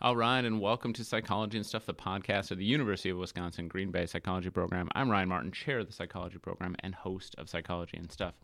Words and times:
All 0.00 0.14
right, 0.14 0.44
and 0.44 0.60
welcome 0.60 0.92
to 0.92 1.04
Psychology 1.04 1.56
and 1.56 1.66
Stuff, 1.66 1.84
the 1.84 1.92
podcast 1.92 2.52
of 2.52 2.58
the 2.58 2.64
University 2.64 3.10
of 3.10 3.16
Wisconsin 3.16 3.66
Green 3.66 3.90
Bay 3.90 4.06
Psychology 4.06 4.48
Program. 4.48 4.88
I'm 4.94 5.10
Ryan 5.10 5.28
Martin, 5.28 5.50
chair 5.50 5.80
of 5.80 5.88
the 5.88 5.92
psychology 5.92 6.38
program 6.38 6.76
and 6.78 6.94
host 6.94 7.34
of 7.36 7.50
Psychology 7.50 7.96
and 7.96 8.12
Stuff. 8.12 8.34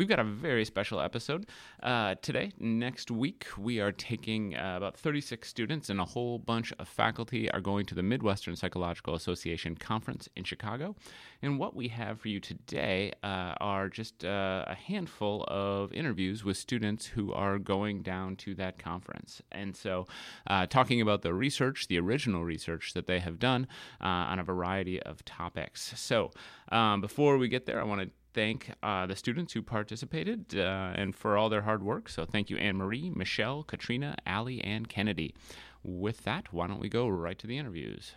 We've 0.00 0.08
got 0.08 0.18
a 0.18 0.24
very 0.24 0.64
special 0.64 0.98
episode 0.98 1.46
uh, 1.82 2.14
today. 2.22 2.52
Next 2.58 3.10
week, 3.10 3.46
we 3.58 3.80
are 3.80 3.92
taking 3.92 4.56
uh, 4.56 4.78
about 4.78 4.96
36 4.96 5.46
students, 5.46 5.90
and 5.90 6.00
a 6.00 6.06
whole 6.06 6.38
bunch 6.38 6.72
of 6.78 6.88
faculty 6.88 7.50
are 7.50 7.60
going 7.60 7.84
to 7.84 7.94
the 7.94 8.02
Midwestern 8.02 8.56
Psychological 8.56 9.14
Association 9.14 9.74
Conference 9.74 10.26
in 10.36 10.44
Chicago. 10.44 10.96
And 11.42 11.58
what 11.58 11.76
we 11.76 11.88
have 11.88 12.18
for 12.18 12.28
you 12.28 12.40
today 12.40 13.12
uh, 13.22 13.56
are 13.60 13.90
just 13.90 14.24
uh, 14.24 14.64
a 14.68 14.74
handful 14.74 15.44
of 15.48 15.92
interviews 15.92 16.44
with 16.44 16.56
students 16.56 17.04
who 17.04 17.34
are 17.34 17.58
going 17.58 18.00
down 18.00 18.36
to 18.36 18.54
that 18.54 18.78
conference. 18.78 19.42
And 19.52 19.76
so, 19.76 20.06
uh, 20.46 20.64
talking 20.64 21.02
about 21.02 21.20
the 21.20 21.34
research, 21.34 21.88
the 21.88 21.98
original 21.98 22.42
research 22.42 22.94
that 22.94 23.06
they 23.06 23.18
have 23.18 23.38
done 23.38 23.66
uh, 24.00 24.06
on 24.06 24.38
a 24.38 24.44
variety 24.44 24.98
of 25.02 25.22
topics. 25.26 25.92
So, 25.96 26.30
um, 26.72 27.02
before 27.02 27.36
we 27.36 27.48
get 27.48 27.66
there, 27.66 27.78
I 27.78 27.84
want 27.84 28.00
to 28.00 28.10
thank 28.32 28.72
uh, 28.82 29.06
the 29.06 29.16
students 29.16 29.52
who 29.52 29.62
participated 29.62 30.56
uh, 30.56 30.92
and 30.94 31.14
for 31.14 31.36
all 31.36 31.48
their 31.48 31.62
hard 31.62 31.82
work. 31.82 32.08
So 32.08 32.24
thank 32.24 32.50
you, 32.50 32.56
Anne 32.56 32.76
Marie, 32.76 33.10
Michelle, 33.10 33.62
Katrina, 33.62 34.16
Allie, 34.26 34.62
and 34.62 34.88
Kennedy. 34.88 35.34
With 35.82 36.24
that, 36.24 36.52
why 36.52 36.66
don't 36.66 36.80
we 36.80 36.88
go 36.88 37.08
right 37.08 37.38
to 37.38 37.46
the 37.46 37.58
interviews? 37.58 38.12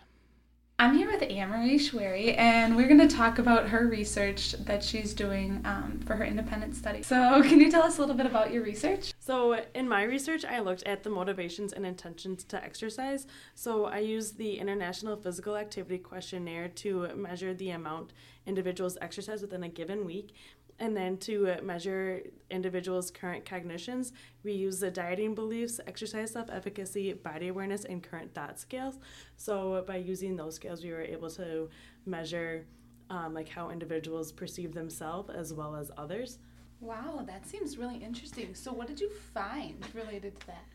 I'm 0.79 0.97
here 0.97 1.09
with 1.09 1.21
Anne-Marie 1.21 1.77
Schwery, 1.77 2.35
and 2.35 2.75
we're 2.75 2.87
going 2.87 3.07
to 3.07 3.15
talk 3.15 3.37
about 3.37 3.69
her 3.69 3.87
research 3.87 4.53
that 4.53 4.83
she's 4.83 5.13
doing 5.13 5.61
um, 5.65 5.99
for 6.05 6.15
her 6.15 6.25
independent 6.25 6.75
study. 6.75 7.03
So, 7.03 7.43
can 7.47 7.59
you 7.59 7.69
tell 7.69 7.83
us 7.83 7.97
a 7.97 8.01
little 8.01 8.15
bit 8.15 8.25
about 8.25 8.51
your 8.51 8.63
research? 8.63 9.13
So, 9.19 9.63
in 9.75 9.87
my 9.87 10.03
research, 10.03 10.43
I 10.43 10.59
looked 10.59 10.83
at 10.83 11.03
the 11.03 11.11
motivations 11.11 11.73
and 11.73 11.85
intentions 11.85 12.43
to 12.45 12.61
exercise. 12.61 13.27
So, 13.53 13.85
I 13.85 13.99
used 13.99 14.37
the 14.37 14.57
International 14.57 15.15
Physical 15.15 15.55
Activity 15.55 15.99
Questionnaire 15.99 16.69
to 16.69 17.15
measure 17.15 17.53
the 17.53 17.69
amount 17.69 18.11
individuals 18.47 18.97
exercise 18.99 19.43
within 19.43 19.63
a 19.63 19.69
given 19.69 20.05
week. 20.05 20.33
And 20.79 20.97
then 20.97 21.17
to 21.17 21.55
measure 21.63 22.21
individuals' 22.49 23.11
current 23.11 23.45
cognitions, 23.45 24.11
we 24.43 24.53
use 24.53 24.79
the 24.79 24.91
dieting 24.91 25.35
beliefs, 25.35 25.79
exercise 25.85 26.31
self 26.31 26.49
efficacy, 26.51 27.13
body 27.13 27.49
awareness, 27.49 27.85
and 27.85 28.03
current 28.03 28.33
thought 28.33 28.59
scales. 28.59 28.99
So 29.37 29.83
by 29.87 29.97
using 29.97 30.35
those 30.35 30.55
scales, 30.55 30.83
we 30.83 30.91
were 30.91 31.01
able 31.01 31.29
to 31.31 31.69
measure 32.05 32.65
um, 33.09 33.33
like 33.33 33.49
how 33.49 33.69
individuals 33.69 34.31
perceive 34.31 34.73
themselves 34.73 35.29
as 35.29 35.53
well 35.53 35.75
as 35.75 35.91
others. 35.97 36.39
Wow, 36.79 37.23
that 37.27 37.47
seems 37.47 37.77
really 37.77 37.97
interesting. 37.97 38.55
So 38.55 38.73
what 38.73 38.87
did 38.87 38.99
you 38.99 39.09
find 39.33 39.85
related 39.93 40.39
to 40.41 40.47
that? 40.47 40.65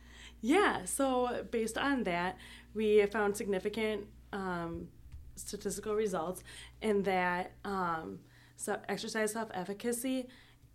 Yeah, 0.41 0.85
so 0.85 1.45
based 1.51 1.77
on 1.77 2.05
that, 2.05 2.39
we 2.73 3.05
found 3.07 3.37
significant 3.37 4.07
um, 4.33 4.89
statistical 5.35 5.95
results 5.95 6.43
in 6.81 7.03
that. 7.03 7.53
Um, 7.65 8.21
so 8.59 8.77
exercise 8.89 9.33
self 9.33 9.49
efficacy 9.55 10.27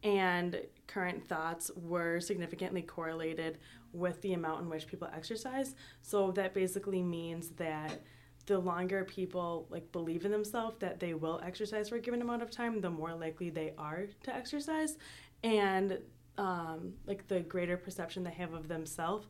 and 0.04 0.60
current 0.88 1.28
thoughts 1.28 1.70
were 1.76 2.20
significantly 2.20 2.82
correlated 2.82 3.60
with 3.92 4.22
the 4.22 4.34
amount 4.34 4.62
in 4.62 4.70
which 4.70 4.88
people 4.88 5.08
exercise. 5.14 5.76
So 6.02 6.32
that 6.32 6.54
basically 6.54 7.02
means 7.04 7.50
that 7.58 8.02
the 8.46 8.58
longer 8.58 9.04
people 9.04 9.68
like 9.70 9.92
believe 9.92 10.26
in 10.26 10.32
themselves 10.32 10.78
that 10.80 11.00
they 11.00 11.14
will 11.14 11.42
exercise 11.46 11.90
for 11.90 11.96
a 11.96 12.00
given 12.00 12.22
amount 12.22 12.42
of 12.42 12.50
time, 12.50 12.80
the 12.80 12.90
more 12.90 13.14
likely 13.14 13.50
they 13.50 13.74
are 13.78 14.08
to 14.24 14.34
exercise, 14.34 14.98
and 15.44 16.00
um, 16.38 16.94
like 17.06 17.28
the 17.28 17.42
greater 17.42 17.76
perception 17.76 18.24
they 18.24 18.32
have 18.32 18.54
of 18.54 18.70
themselves, 18.70 19.28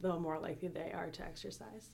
the 0.00 0.18
more 0.18 0.38
likely 0.38 0.68
they 0.68 0.92
are 0.92 1.10
to 1.10 1.22
exercise. 1.24 1.90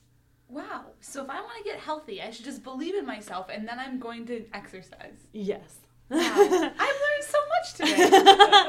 Wow. 0.49 0.85
So 1.01 1.25
if 1.25 1.31
I 1.31 1.41
want 1.41 1.57
to 1.59 1.65
get 1.65 1.81
healthy, 1.81 2.21
I 2.21 2.31
should 2.31 2.45
just 2.45 2.63
believe 2.63 2.95
in 2.95 3.07
myself 3.07 3.49
and 3.51 3.67
then 3.67 3.79
I'm 3.79 3.99
going 3.99 4.27
to 4.27 4.45
exercise. 4.53 5.17
Yes. 5.33 5.79
Wow. 6.15 6.71
I've 6.79 7.01
learned 7.07 7.23
so 7.23 7.39
much 7.49 7.75
today. 7.75 8.11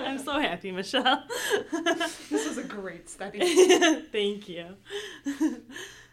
I'm 0.05 0.19
so 0.19 0.39
happy, 0.39 0.71
Michelle. 0.71 1.23
this 1.71 2.47
was 2.47 2.57
a 2.57 2.63
great 2.63 3.09
study. 3.09 3.39
Thank 4.11 4.49
you. 4.49 4.75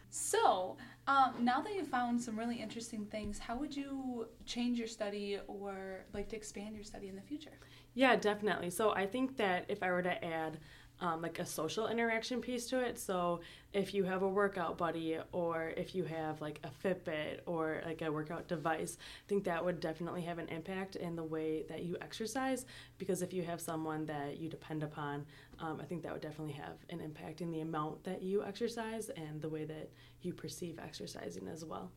So, 0.09 0.77
um, 1.07 1.33
now 1.41 1.61
that 1.61 1.73
you've 1.73 1.87
found 1.87 2.21
some 2.21 2.37
really 2.37 2.61
interesting 2.61 3.05
things, 3.05 3.39
how 3.39 3.57
would 3.57 3.75
you 3.75 4.27
change 4.45 4.77
your 4.77 4.87
study 4.87 5.39
or 5.47 6.05
like 6.13 6.29
to 6.29 6.35
expand 6.35 6.75
your 6.75 6.83
study 6.83 7.07
in 7.07 7.15
the 7.15 7.21
future? 7.21 7.57
Yeah, 7.93 8.15
definitely. 8.15 8.69
So 8.69 8.91
I 8.91 9.05
think 9.05 9.37
that 9.37 9.65
if 9.67 9.83
I 9.83 9.91
were 9.91 10.01
to 10.03 10.23
add 10.23 10.59
um, 11.03 11.21
like 11.21 11.37
a 11.39 11.45
social 11.45 11.89
interaction 11.89 12.39
piece 12.39 12.65
to 12.67 12.79
it. 12.79 12.97
So 12.97 13.41
if 13.73 13.93
you 13.93 14.05
have 14.05 14.21
a 14.21 14.27
workout 14.27 14.77
buddy 14.77 15.17
or 15.33 15.73
if 15.75 15.93
you 15.93 16.05
have 16.05 16.39
like 16.39 16.61
a 16.63 16.69
Fitbit 16.69 17.41
or 17.45 17.81
like 17.85 18.01
a 18.01 18.09
workout 18.09 18.47
device, 18.47 18.97
I 18.97 19.27
think 19.27 19.43
that 19.43 19.63
would 19.63 19.81
definitely 19.81 20.21
have 20.21 20.39
an 20.39 20.47
impact 20.47 20.95
in 20.95 21.17
the 21.17 21.23
way 21.23 21.65
that 21.67 21.83
you 21.83 21.97
exercise. 22.01 22.65
Because 22.97 23.21
if 23.21 23.33
you 23.33 23.43
have 23.43 23.59
someone 23.59 24.05
that 24.05 24.39
you 24.39 24.47
depend 24.47 24.81
upon, 24.81 25.25
um, 25.59 25.79
I 25.81 25.83
think 25.83 26.03
that 26.03 26.13
would 26.13 26.21
definitely 26.21 26.53
have 26.53 26.77
an 26.89 27.01
impact 27.01 27.41
in 27.41 27.51
the 27.51 27.59
amount 27.59 28.05
that 28.05 28.23
you 28.23 28.41
exercise 28.45 29.09
and 29.09 29.41
the 29.41 29.49
way 29.49 29.65
that 29.65 29.89
you 30.21 30.31
perceive 30.31 30.79
exercising 30.81 31.49
as 31.49 31.65
well. 31.65 31.91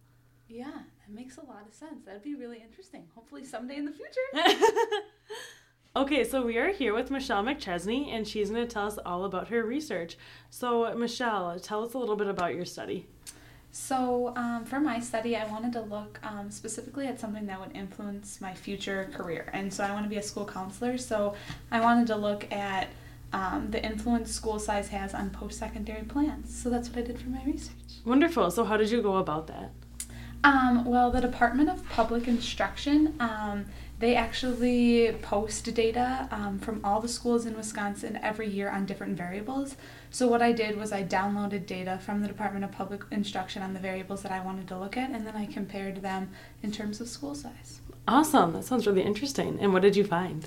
Yeah, 0.49 0.65
that 0.65 1.15
makes 1.15 1.37
a 1.37 1.45
lot 1.45 1.65
of 1.67 1.75
sense. 1.75 2.05
That'd 2.05 2.23
be 2.23 2.35
really 2.35 2.59
interesting. 2.61 3.07
Hopefully, 3.15 3.45
someday 3.45 3.77
in 3.77 3.85
the 3.85 3.93
future. 3.93 4.21
Okay, 5.97 6.25
so 6.25 6.43
we 6.43 6.59
are 6.59 6.75
here 6.75 6.93
with 6.93 7.11
Michelle 7.11 7.43
McChesney, 7.43 8.13
and 8.13 8.29
she's 8.29 8.51
going 8.51 8.69
to 8.69 8.71
tell 8.71 8.87
us 8.87 8.99
all 9.07 9.25
about 9.25 9.49
her 9.49 9.65
research. 9.65 10.19
So, 10.51 10.95
Michelle, 10.95 11.59
tell 11.59 11.83
us 11.83 11.95
a 11.95 11.99
little 11.99 12.17
bit 12.17 12.27
about 12.27 12.55
your 12.55 12.67
study. 12.67 13.07
So, 13.73 14.35
um, 14.37 14.67
for 14.67 14.79
my 14.79 15.01
study, 15.01 15.37
I 15.37 15.47
wanted 15.47 15.73
to 15.73 15.81
look 15.81 16.21
um, 16.23 16.51
specifically 16.51 17.07
at 17.07 17.19
something 17.19 17.47
that 17.47 17.59
would 17.59 17.75
influence 17.75 18.43
my 18.43 18.53
future 18.53 19.09
career. 19.15 19.49
And 19.55 19.73
so, 19.73 19.85
I 19.85 19.93
want 19.93 20.05
to 20.05 20.11
be 20.11 20.19
a 20.19 20.23
school 20.23 20.45
counselor. 20.45 20.99
So, 20.99 21.35
I 21.71 21.81
wanted 21.81 22.09
to 22.09 22.17
look 22.17 22.53
at 22.53 22.89
um, 23.33 23.71
the 23.71 23.83
influence 23.83 24.31
school 24.31 24.59
size 24.59 24.89
has 24.89 25.15
on 25.15 25.31
post 25.31 25.59
secondary 25.59 26.03
plans. 26.03 26.55
So, 26.55 26.69
that's 26.69 26.91
what 26.91 26.99
I 26.99 27.03
did 27.07 27.19
for 27.19 27.31
my 27.31 27.43
research. 27.47 27.73
Wonderful. 28.05 28.51
So, 28.51 28.65
how 28.65 28.77
did 28.77 28.91
you 28.91 29.01
go 29.01 29.17
about 29.17 29.47
that? 29.47 29.71
Um, 30.47 30.85
well, 30.85 31.11
the 31.11 31.21
Department 31.21 31.69
of 31.69 31.85
Public 31.89 32.29
Instruction 32.29 33.17
um, 33.19 33.67
they 33.99 34.15
actually 34.15 35.11
post 35.23 35.75
data 35.75 36.29
um, 36.31 36.59
from 36.59 36.85
all 36.85 37.01
the 37.01 37.09
schools 37.09 37.47
in 37.47 37.57
Wisconsin 37.57 38.21
every 38.23 38.47
year 38.47 38.71
on 38.71 38.85
different 38.85 39.17
variables. 39.17 39.75
So, 40.11 40.29
what 40.29 40.43
I 40.43 40.53
did 40.53 40.77
was 40.77 40.93
I 40.93 41.03
downloaded 41.03 41.67
data 41.67 41.99
from 42.05 42.21
the 42.21 42.29
Department 42.29 42.65
of 42.65 42.71
Public 42.71 43.03
Instruction 43.11 43.63
on 43.63 43.73
the 43.73 43.81
variables 43.81 44.23
that 44.23 44.31
I 44.31 44.39
wanted 44.41 44.69
to 44.69 44.79
look 44.79 44.97
at, 44.97 45.11
and 45.11 45.27
then 45.27 45.35
I 45.35 45.47
compared 45.47 46.03
them 46.03 46.31
in 46.63 46.71
terms 46.71 47.01
of 47.01 47.09
school 47.09 47.35
size. 47.35 47.81
Awesome. 48.07 48.53
That 48.53 48.65
sounds 48.65 48.87
really 48.87 49.03
interesting. 49.03 49.59
And 49.61 49.73
what 49.73 49.83
did 49.83 49.97
you 49.97 50.05
find? 50.05 50.47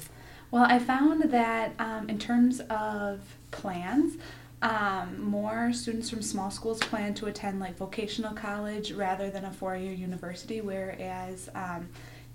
Well, 0.49 0.63
I 0.63 0.79
found 0.79 1.23
that 1.23 1.73
um, 1.77 2.07
in 2.07 2.19
terms 2.19 2.61
of 2.69 3.19
plans, 3.51 4.17
um, 4.61 5.21
more 5.21 5.71
students 5.71 6.09
from 6.09 6.21
small 6.21 6.51
schools 6.51 6.79
plan 6.79 7.13
to 7.15 7.27
attend 7.27 7.59
like 7.59 7.77
vocational 7.77 8.33
college 8.33 8.91
rather 8.91 9.29
than 9.29 9.45
a 9.45 9.51
four 9.51 9.75
year 9.75 9.93
university, 9.93 10.61
whereas 10.61 11.49
um, 11.55 11.89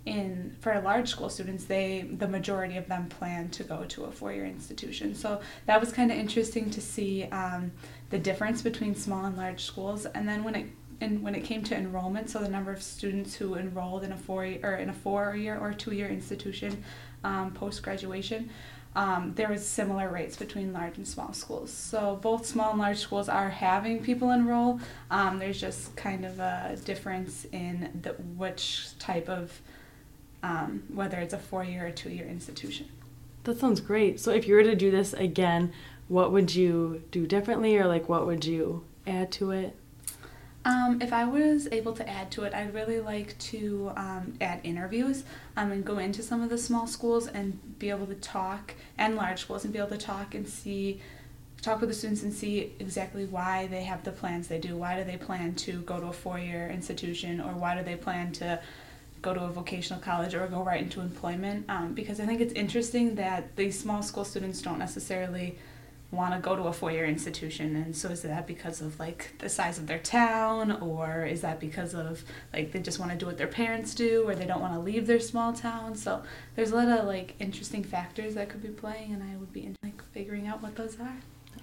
in 0.06 0.54
for 0.60 0.78
large 0.80 1.08
school 1.08 1.30
students 1.30 1.64
they 1.64 2.02
the 2.18 2.28
majority 2.28 2.76
of 2.76 2.86
them 2.88 3.08
plan 3.08 3.48
to 3.48 3.62
go 3.62 3.84
to 3.84 4.04
a 4.04 4.10
four-year 4.10 4.44
institution. 4.44 5.14
So 5.14 5.40
that 5.66 5.80
was 5.80 5.92
kind 5.92 6.10
of 6.10 6.18
interesting 6.18 6.70
to 6.70 6.80
see 6.80 7.24
um, 7.24 7.72
the 8.10 8.18
difference 8.18 8.60
between 8.60 8.94
small 8.94 9.24
and 9.24 9.36
large 9.36 9.64
schools. 9.64 10.04
And 10.06 10.28
then 10.28 10.44
when 10.44 10.54
it 10.54 10.66
and 11.00 11.22
when 11.22 11.34
it 11.34 11.42
came 11.42 11.62
to 11.64 11.76
enrollment 11.76 12.30
so 12.30 12.38
the 12.38 12.48
number 12.48 12.70
of 12.70 12.82
students 12.82 13.34
who 13.34 13.56
enrolled 13.56 14.04
in 14.04 14.12
a 14.12 14.16
four 14.16 14.44
or 14.62 14.74
in 14.74 14.90
a 14.90 14.92
four-year 14.92 15.58
or 15.58 15.72
two-year 15.72 16.08
institution 16.08 16.84
um, 17.24 17.50
post-graduation 17.52 18.50
um, 18.96 19.32
there 19.34 19.48
was 19.48 19.66
similar 19.66 20.08
rates 20.08 20.36
between 20.36 20.72
large 20.72 20.96
and 20.96 21.06
small 21.06 21.32
schools. 21.32 21.72
So 21.72 22.18
both 22.22 22.46
small 22.46 22.70
and 22.70 22.78
large 22.78 22.98
schools 22.98 23.28
are 23.28 23.50
having 23.50 24.02
people 24.02 24.30
enroll. 24.30 24.80
Um, 25.10 25.38
there's 25.38 25.60
just 25.60 25.96
kind 25.96 26.24
of 26.24 26.38
a 26.38 26.76
difference 26.84 27.46
in 27.52 28.00
the 28.02 28.10
which 28.10 28.96
type 28.98 29.28
of 29.28 29.60
um, 30.42 30.84
whether 30.92 31.18
it's 31.18 31.32
a 31.32 31.38
four 31.38 31.64
year 31.64 31.86
or 31.86 31.90
two 31.90 32.10
year 32.10 32.26
institution. 32.26 32.88
That 33.44 33.58
sounds 33.58 33.80
great. 33.80 34.20
So, 34.20 34.30
if 34.30 34.46
you 34.46 34.54
were 34.54 34.62
to 34.62 34.74
do 34.74 34.90
this 34.90 35.12
again, 35.12 35.72
what 36.08 36.32
would 36.32 36.54
you 36.54 37.02
do 37.10 37.26
differently, 37.26 37.76
or 37.76 37.86
like 37.86 38.08
what 38.08 38.26
would 38.26 38.44
you 38.44 38.84
add 39.06 39.32
to 39.32 39.50
it? 39.50 39.76
Um, 40.66 41.02
if 41.02 41.12
I 41.12 41.26
was 41.26 41.68
able 41.72 41.92
to 41.92 42.08
add 42.08 42.30
to 42.32 42.44
it, 42.44 42.54
I'd 42.54 42.72
really 42.72 42.98
like 42.98 43.36
to 43.38 43.92
um, 43.96 44.34
add 44.40 44.60
interviews 44.62 45.24
um, 45.56 45.70
and 45.72 45.84
go 45.84 45.98
into 45.98 46.22
some 46.22 46.42
of 46.42 46.48
the 46.48 46.56
small 46.56 46.86
schools 46.86 47.26
and 47.26 47.78
be 47.78 47.90
able 47.90 48.06
to 48.06 48.14
talk, 48.14 48.74
and 48.96 49.14
large 49.14 49.40
schools, 49.40 49.64
and 49.64 49.72
be 49.72 49.78
able 49.78 49.90
to 49.90 49.98
talk 49.98 50.34
and 50.34 50.48
see, 50.48 51.02
talk 51.60 51.80
with 51.80 51.90
the 51.90 51.94
students 51.94 52.22
and 52.22 52.32
see 52.32 52.72
exactly 52.78 53.26
why 53.26 53.66
they 53.66 53.82
have 53.82 54.04
the 54.04 54.12
plans 54.12 54.48
they 54.48 54.58
do. 54.58 54.74
Why 54.74 54.96
do 54.96 55.04
they 55.04 55.18
plan 55.18 55.54
to 55.56 55.82
go 55.82 56.00
to 56.00 56.06
a 56.06 56.12
four 56.12 56.38
year 56.38 56.68
institution, 56.68 57.42
or 57.42 57.52
why 57.52 57.76
do 57.76 57.84
they 57.84 57.96
plan 57.96 58.32
to 58.32 58.58
go 59.20 59.34
to 59.34 59.40
a 59.40 59.48
vocational 59.48 60.00
college 60.00 60.34
or 60.34 60.46
go 60.46 60.62
right 60.62 60.82
into 60.82 61.00
employment 61.00 61.64
um, 61.70 61.94
because 61.94 62.20
I 62.20 62.26
think 62.26 62.42
it's 62.42 62.52
interesting 62.52 63.14
that 63.14 63.56
these 63.56 63.78
small 63.78 64.02
school 64.02 64.22
students 64.22 64.60
don't 64.60 64.78
necessarily 64.78 65.56
want 66.14 66.34
to 66.34 66.40
go 66.40 66.56
to 66.56 66.62
a 66.62 66.72
four-year 66.72 67.04
institution 67.04 67.76
and 67.76 67.96
so 67.96 68.08
is 68.08 68.22
that 68.22 68.46
because 68.46 68.80
of 68.80 68.98
like 68.98 69.34
the 69.38 69.48
size 69.48 69.78
of 69.78 69.86
their 69.86 69.98
town 69.98 70.72
or 70.72 71.24
is 71.24 71.40
that 71.40 71.60
because 71.60 71.94
of 71.94 72.24
like 72.52 72.72
they 72.72 72.80
just 72.80 72.98
want 72.98 73.10
to 73.10 73.16
do 73.16 73.26
what 73.26 73.38
their 73.38 73.46
parents 73.46 73.94
do 73.94 74.24
or 74.26 74.34
they 74.34 74.46
don't 74.46 74.60
want 74.60 74.72
to 74.72 74.80
leave 74.80 75.06
their 75.06 75.20
small 75.20 75.52
town 75.52 75.94
so 75.94 76.22
there's 76.54 76.70
a 76.70 76.76
lot 76.76 76.88
of 76.88 77.06
like 77.06 77.34
interesting 77.38 77.82
factors 77.82 78.34
that 78.34 78.48
could 78.48 78.62
be 78.62 78.68
playing 78.68 79.12
and 79.12 79.22
i 79.22 79.36
would 79.36 79.52
be 79.52 79.64
in, 79.66 79.76
like 79.82 80.02
figuring 80.12 80.46
out 80.46 80.62
what 80.62 80.76
those 80.76 80.98
are 81.00 81.16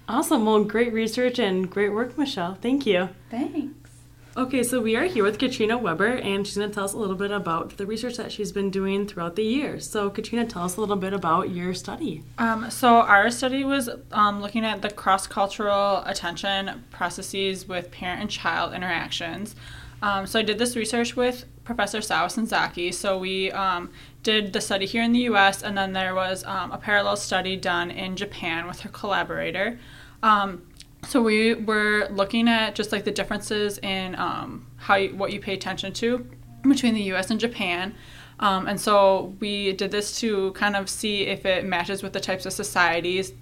Awesome. 0.08 0.46
Well, 0.46 0.64
great 0.64 0.92
research 0.92 1.38
and 1.38 1.70
great 1.70 1.92
work, 1.92 2.18
Michelle. 2.18 2.54
Thank 2.54 2.86
you. 2.86 3.10
thanks 3.30 3.91
Okay, 4.34 4.62
so 4.62 4.80
we 4.80 4.96
are 4.96 5.04
here 5.04 5.24
with 5.24 5.38
Katrina 5.38 5.76
Weber, 5.76 6.06
and 6.06 6.46
she's 6.46 6.56
going 6.56 6.70
to 6.70 6.74
tell 6.74 6.84
us 6.84 6.94
a 6.94 6.96
little 6.96 7.16
bit 7.16 7.30
about 7.30 7.76
the 7.76 7.84
research 7.84 8.16
that 8.16 8.32
she's 8.32 8.50
been 8.50 8.70
doing 8.70 9.06
throughout 9.06 9.36
the 9.36 9.42
year. 9.42 9.78
So, 9.78 10.08
Katrina, 10.08 10.46
tell 10.46 10.62
us 10.62 10.78
a 10.78 10.80
little 10.80 10.96
bit 10.96 11.12
about 11.12 11.50
your 11.50 11.74
study. 11.74 12.24
Um, 12.38 12.70
so 12.70 13.02
our 13.02 13.30
study 13.30 13.62
was 13.62 13.90
um, 14.10 14.40
looking 14.40 14.64
at 14.64 14.80
the 14.80 14.88
cross-cultural 14.88 16.02
attention 16.06 16.82
processes 16.90 17.68
with 17.68 17.90
parent 17.90 18.22
and 18.22 18.30
child 18.30 18.72
interactions. 18.72 19.54
Um, 20.00 20.26
so 20.26 20.38
I 20.38 20.42
did 20.42 20.58
this 20.58 20.76
research 20.76 21.14
with 21.14 21.44
Professor 21.64 22.00
Sawa 22.00 22.28
Senzaki. 22.28 22.92
So 22.94 23.18
we 23.18 23.52
um, 23.52 23.90
did 24.22 24.54
the 24.54 24.62
study 24.62 24.86
here 24.86 25.02
in 25.02 25.12
the 25.12 25.20
U.S. 25.20 25.62
and 25.62 25.76
then 25.76 25.92
there 25.92 26.14
was 26.14 26.42
um, 26.44 26.72
a 26.72 26.78
parallel 26.78 27.16
study 27.16 27.54
done 27.54 27.90
in 27.90 28.16
Japan 28.16 28.66
with 28.66 28.80
her 28.80 28.88
collaborator. 28.88 29.78
Um, 30.22 30.62
so 31.06 31.20
we 31.20 31.54
were 31.54 32.08
looking 32.10 32.48
at 32.48 32.74
just 32.74 32.92
like 32.92 33.04
the 33.04 33.10
differences 33.10 33.78
in 33.78 34.14
um, 34.16 34.66
how 34.76 34.94
you, 34.94 35.14
what 35.14 35.32
you 35.32 35.40
pay 35.40 35.54
attention 35.54 35.92
to 35.94 36.26
between 36.62 36.94
the 36.94 37.02
U.S. 37.04 37.30
and 37.30 37.40
Japan. 37.40 37.94
Um, 38.40 38.66
and 38.66 38.80
so 38.80 39.34
we 39.40 39.72
did 39.72 39.90
this 39.90 40.18
to 40.20 40.52
kind 40.52 40.76
of 40.76 40.88
see 40.88 41.22
if 41.22 41.44
it 41.44 41.64
matches 41.64 42.02
with 42.02 42.12
the 42.12 42.20
types 42.20 42.46
of 42.46 42.52
societies 42.52 43.32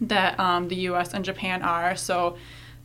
that 0.00 0.38
um, 0.38 0.68
the 0.68 0.76
U.S. 0.76 1.14
and 1.14 1.24
Japan 1.24 1.62
are. 1.62 1.96
So 1.96 2.36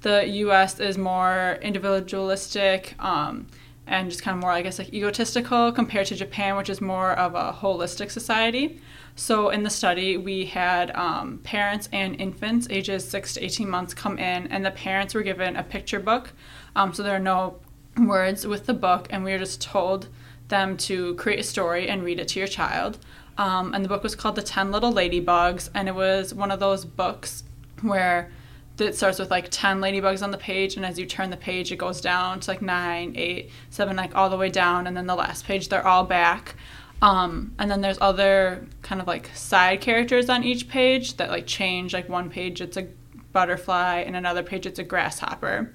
the 0.01 0.27
U.S. 0.27 0.80
is 0.80 0.97
more 0.97 1.57
individualistic 1.62 2.95
um, 3.00 3.47
and 3.88 4.10
just 4.10 4.22
kind 4.22 4.36
of 4.36 4.42
more, 4.42 4.51
I 4.51 4.62
guess, 4.62 4.80
like 4.80 4.94
egotistical 4.94 5.72
compared 5.72 6.07
to 6.07 6.16
Japan, 6.16 6.57
which 6.57 6.69
is 6.69 6.81
more 6.81 7.13
of 7.13 7.36
a 7.36 7.54
holistic 7.54 8.12
society. 8.12 8.81
So 9.16 9.50
in 9.50 9.63
the 9.63 9.69
study, 9.69 10.18
we 10.18 10.45
had 10.45 10.95
um, 10.95 11.39
parents 11.44 11.89
and 11.92 12.19
infants 12.19 12.68
ages 12.69 13.07
6 13.07 13.36
to 13.36 13.44
18 13.44 13.69
months 13.69 13.94
come 13.94 14.19
in, 14.19 14.48
and 14.48 14.66
the 14.66 14.72
parents 14.72 15.16
were 15.16 15.24
given 15.24 15.56
a 15.56 15.63
picture 15.63 16.00
book. 16.00 16.34
Um, 16.75 16.94
so 16.94 17.01
there 17.01 17.16
are 17.16 17.19
no 17.19 17.60
words 17.98 18.45
with 18.45 18.66
the 18.66 18.74
book, 18.74 19.07
and 19.10 19.24
we 19.24 19.31
were 19.31 19.39
just 19.39 19.62
told 19.62 20.10
them 20.50 20.78
to 20.78 21.16
create 21.16 21.40
a 21.40 21.44
story 21.44 21.88
and 21.90 22.04
read 22.04 22.19
it 22.19 22.28
to 22.30 22.40
your 22.40 22.48
child. 22.48 23.00
Um, 23.38 23.74
and 23.74 23.83
the 23.83 23.90
book 23.90 24.04
was 24.04 24.16
called 24.16 24.36
The 24.36 24.42
10 24.42 24.72
Little 24.72 24.94
Ladybugs, 24.94 25.69
and 25.74 25.88
it 25.88 25.95
was 25.95 26.33
one 26.33 26.51
of 26.51 26.60
those 26.60 26.86
books 26.86 27.44
where 27.81 28.31
it 28.79 28.95
starts 28.95 29.19
with 29.19 29.31
like 29.31 29.47
10 29.50 29.79
ladybugs 29.79 30.21
on 30.21 30.31
the 30.31 30.38
page 30.38 30.75
and 30.75 30.85
as 30.85 31.00
you 31.00 31.06
turn 31.06 31.29
the 31.29 31.38
page 31.38 31.71
it 31.71 31.77
goes 31.77 32.01
down 32.01 32.39
to 32.39 32.51
like 32.51 32.62
9 32.62 33.13
8 33.15 33.51
7 33.69 33.95
like 33.95 34.15
all 34.15 34.29
the 34.29 34.38
way 34.38 34.50
down 34.50 34.88
and 34.88 34.95
then 34.95 35.07
the 35.07 35.15
last 35.15 35.45
page 35.45 35.69
they're 35.69 35.85
all 35.85 36.03
back. 36.03 36.56
Um, 37.01 37.53
and 37.59 37.69
then 37.69 37.81
there's 37.81 38.00
other 38.01 38.65
kind 38.81 39.00
of 39.00 39.07
like 39.07 39.29
side 39.35 39.81
characters 39.81 40.29
on 40.29 40.44
each 40.44 40.68
page 40.68 41.18
that 41.18 41.29
like 41.29 41.45
change. 41.45 41.94
Like 41.94 42.09
one 42.09 42.29
page 42.29 42.62
it's 42.62 42.77
a 42.77 42.88
butterfly 43.31 44.00
and 44.00 44.15
another 44.15 44.41
page 44.44 44.65
it's 44.65 44.80
a 44.80 44.83
grasshopper. 44.83 45.73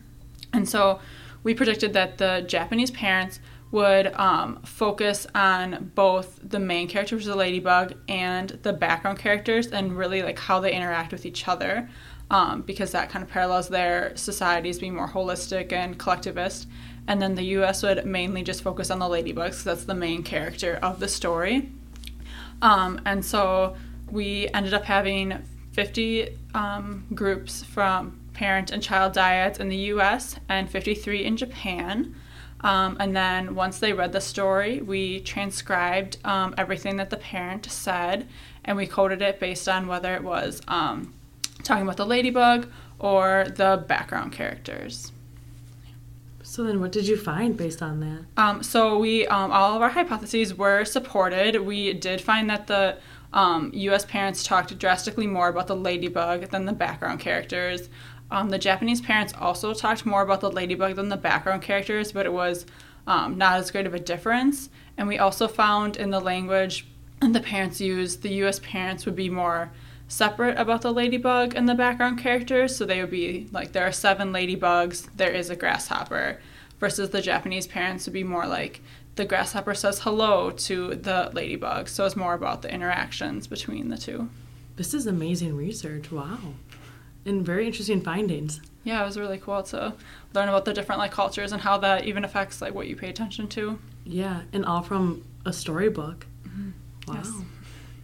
And 0.52 0.69
so 0.69 1.00
we 1.44 1.55
predicted 1.55 1.93
that 1.94 2.19
the 2.19 2.44
japanese 2.46 2.90
parents 2.90 3.40
would 3.70 4.12
um, 4.14 4.60
focus 4.64 5.26
on 5.34 5.90
both 5.94 6.38
the 6.43 6.58
main 6.58 6.87
character 6.87 7.16
which 7.16 7.22
is 7.22 7.28
the 7.28 7.34
ladybug 7.34 7.94
and 8.06 8.50
the 8.62 8.72
background 8.72 9.19
characters 9.19 9.69
and 9.69 9.96
really 9.96 10.22
like 10.22 10.38
how 10.38 10.60
they 10.60 10.72
interact 10.72 11.10
with 11.10 11.25
each 11.25 11.48
other 11.48 11.88
um, 12.32 12.62
because 12.62 12.90
that 12.93 13.11
kind 13.11 13.23
of 13.23 13.31
parallels 13.31 13.69
their 13.69 14.17
societies 14.17 14.79
being 14.79 14.94
more 14.94 15.08
holistic 15.08 15.70
and 15.70 15.99
collectivist. 15.99 16.67
And 17.06 17.20
then 17.20 17.34
the 17.34 17.44
US 17.58 17.82
would 17.82 18.06
mainly 18.06 18.43
just 18.43 18.62
focus 18.62 18.90
on 18.90 18.99
the 18.99 19.06
ladybugs 19.06 19.62
that's 19.62 19.84
the 19.84 19.94
main 19.94 20.23
character 20.23 20.79
of 20.82 20.99
the 20.99 21.08
story. 21.08 21.70
Um, 22.62 23.00
and 23.05 23.25
so 23.25 23.76
we 24.11 24.49
ended 24.55 24.73
up 24.73 24.84
having 24.84 25.43
50 25.73 26.38
um, 26.55 27.06
groups 27.14 27.62
from 27.62 28.19
parent 28.32 28.70
and 28.70 28.82
child 28.82 29.14
dyads 29.14 29.61
in 29.61 29.69
the 29.69 29.76
US 29.76 30.37
and 30.49 30.70
53 30.70 31.25
in 31.25 31.37
Japan. 31.37 32.14
Um, 32.62 32.96
and 32.99 33.14
then 33.14 33.55
once 33.55 33.79
they 33.79 33.93
read 33.93 34.12
the 34.12 34.20
story, 34.20 34.81
we 34.81 35.20
transcribed 35.20 36.17
um, 36.25 36.55
everything 36.56 36.96
that 36.96 37.11
the 37.11 37.17
parent 37.17 37.67
said 37.70 38.26
and 38.64 38.76
we 38.76 38.87
coded 38.87 39.20
it 39.20 39.38
based 39.40 39.69
on 39.69 39.87
whether 39.87 40.14
it 40.14 40.23
was 40.23 40.62
um, 40.69 41.12
talking 41.62 41.82
about 41.82 41.97
the 41.97 42.06
ladybug 42.06 42.69
or 42.99 43.47
the 43.55 43.85
background 43.87 44.32
characters. 44.32 45.12
So, 46.43 46.64
then 46.64 46.81
what 46.81 46.93
did 46.93 47.09
you 47.09 47.17
find 47.17 47.56
based 47.56 47.82
on 47.82 48.00
that? 48.00 48.25
Um, 48.37 48.62
so 48.62 48.99
we 48.99 49.26
um, 49.29 49.50
all 49.50 49.75
of 49.75 49.81
our 49.81 49.88
hypotheses 49.88 50.55
were 50.55 50.85
supported. 50.85 51.59
We 51.62 51.94
did 51.94 52.20
find 52.20 52.50
that 52.50 52.67
the 52.67 52.99
um, 53.32 53.70
U.S. 53.75 54.05
parents 54.05 54.43
talked 54.43 54.76
drastically 54.79 55.26
more 55.26 55.49
about 55.49 55.67
the 55.67 55.76
ladybug 55.76 56.50
than 56.50 56.67
the 56.67 56.73
background 56.73 57.20
characters. 57.20 57.88
Um, 58.31 58.50
the 58.50 58.58
Japanese 58.58 59.00
parents 59.00 59.32
also 59.38 59.75
talked 59.75 60.05
more 60.05 60.23
about 60.23 60.41
the 60.41 60.50
ladybug 60.50 60.97
than 60.97 61.08
the 61.08 61.17
background 61.17 61.62
characters, 61.62 62.12
but 62.12 62.26
it 62.26 62.32
was 62.32 62.67
um, 63.06 63.38
not 63.38 63.55
as 63.55 63.70
great 63.70 63.87
of 63.87 63.94
a 63.94 64.00
difference. 64.00 64.69
And 64.97 65.08
we 65.08 65.19
also 65.19 65.49
found 65.49 65.97
in 65.97 66.11
the 66.11 66.20
language 66.20 66.87
the 67.20 67.41
parents 67.41 67.81
used, 67.81 68.23
the 68.23 68.32
U.S. 68.35 68.58
parents 68.61 69.06
would 69.06 69.17
be 69.17 69.31
more 69.31 69.70
separate 70.12 70.59
about 70.59 70.82
the 70.82 70.93
ladybug 70.93 71.55
and 71.56 71.67
the 71.67 71.75
background 71.75 72.19
characters. 72.19 72.76
So 72.76 72.85
they 72.85 73.00
would 73.00 73.11
be 73.11 73.49
like, 73.50 73.73
there 73.73 73.87
are 73.87 73.93
seven 73.93 74.31
ladybugs, 74.31 75.09
there 75.17 75.31
is 75.31 75.49
a 75.49 75.56
grasshopper, 75.56 76.38
versus 76.79 77.11
the 77.11 77.23
Japanese 77.23 77.67
parents 77.67 78.05
would 78.06 78.12
be 78.12 78.23
more 78.23 78.47
like, 78.47 78.82
the 79.14 79.25
grasshopper 79.25 79.73
says 79.73 80.00
hello 80.00 80.50
to 80.50 80.94
the 80.94 81.31
ladybug. 81.32 81.88
So 81.88 82.05
it's 82.05 82.14
more 82.14 82.35
about 82.35 82.61
the 82.61 82.73
interactions 82.73 83.47
between 83.47 83.88
the 83.88 83.97
two. 83.97 84.29
This 84.76 84.93
is 84.93 85.06
amazing 85.06 85.56
research. 85.56 86.12
Wow. 86.12 86.38
And 87.25 87.44
very 87.44 87.67
interesting 87.67 88.03
findings. 88.03 88.61
Yeah, 88.85 89.03
it 89.03 89.06
was 89.06 89.19
really 89.19 89.38
cool 89.38 89.62
to 89.65 89.94
learn 90.35 90.49
about 90.49 90.67
the 90.67 90.75
different 90.75 90.99
like 90.99 91.12
cultures 91.12 91.53
and 91.53 91.62
how 91.62 91.79
that 91.79 92.05
even 92.05 92.25
affects 92.25 92.61
like 92.61 92.75
what 92.75 92.87
you 92.87 92.97
pay 92.97 93.08
attention 93.08 93.49
to. 93.49 93.79
Yeah, 94.05 94.43
and 94.53 94.67
all 94.67 94.82
from 94.82 95.25
a 95.47 95.53
storybook. 95.53 96.26
Mm-hmm. 96.47 96.70
Wow. 97.06 97.15
Yes. 97.15 97.32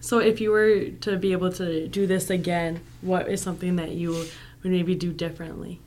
So, 0.00 0.18
if 0.18 0.40
you 0.40 0.50
were 0.50 0.90
to 1.00 1.16
be 1.16 1.32
able 1.32 1.52
to 1.54 1.88
do 1.88 2.06
this 2.06 2.30
again, 2.30 2.80
what 3.00 3.28
is 3.28 3.42
something 3.42 3.76
that 3.76 3.90
you 3.92 4.10
would 4.10 4.30
maybe 4.62 4.94
do 4.94 5.12
differently, 5.12 5.80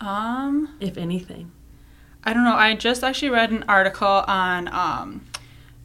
Um, 0.00 0.74
if 0.80 0.96
anything? 0.96 1.52
I 2.24 2.32
don't 2.34 2.44
know. 2.44 2.54
I 2.54 2.74
just 2.74 3.02
actually 3.02 3.30
read 3.30 3.50
an 3.50 3.64
article 3.68 4.24
on 4.26 4.68
um, 4.68 5.24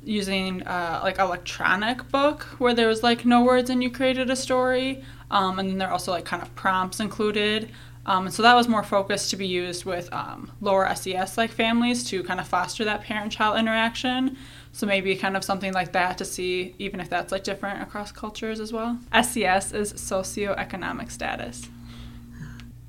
using 0.04 0.64
uh, 0.68 1.00
like 1.04 1.20
electronic 1.20 2.10
book 2.12 2.44
where 2.58 2.74
there 2.74 2.88
was 2.88 3.04
like 3.04 3.26
no 3.26 3.44
words 3.44 3.70
and 3.70 3.82
you 3.84 3.90
created 3.90 4.30
a 4.30 4.36
story, 4.36 5.04
um, 5.32 5.60
and 5.60 5.70
then 5.70 5.78
there 5.78 5.88
are 5.88 5.94
also 5.94 6.12
like 6.12 6.26
kind 6.26 6.42
of 6.42 6.54
prompts 6.56 7.00
included. 7.00 7.70
Um, 8.08 8.30
so 8.30 8.44
that 8.44 8.54
was 8.54 8.68
more 8.68 8.84
focused 8.84 9.32
to 9.32 9.38
be 9.38 9.48
used 9.48 9.84
with 9.84 10.14
um, 10.14 10.52
lower 10.62 10.94
SES 10.94 11.38
like 11.38 11.52
families 11.52 12.04
to 12.06 12.24
kind 12.24 12.40
of 12.40 12.48
foster 12.48 12.84
that 12.86 13.02
parent-child 13.02 13.58
interaction. 13.58 14.38
So 14.74 14.86
maybe 14.86 15.16
kind 15.16 15.36
of 15.36 15.44
something 15.44 15.74
like 15.74 15.94
that 15.94 16.18
to 16.20 16.26
see 16.26 16.76
even 16.78 17.00
if 17.00 17.10
that's 17.10 17.32
like 17.32 17.44
different 17.44 17.82
across 17.82 18.12
cultures 18.12 18.60
as 18.60 18.72
well. 18.72 19.00
SES 19.12 19.72
is 19.72 19.94
socioeconomic 19.94 21.10
status. 21.10 21.68